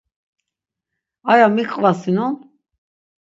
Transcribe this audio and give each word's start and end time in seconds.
Aya 1.31 1.47
mik 1.49 1.71
qvasinon? 1.75 2.35